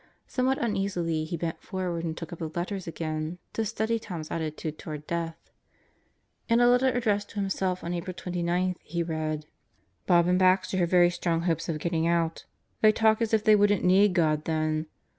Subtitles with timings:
[0.25, 4.79] Somewhat uneasily he bent forward and took up the letters again, to study Tom's attitude
[4.79, 5.51] toward death.
[6.49, 9.45] In a letter addressed to himself on April 29, he read:
[10.07, 12.45] Bob and Baxter have very strong hopes of getting out.
[12.81, 14.87] They talk as if they wouldn't need God then!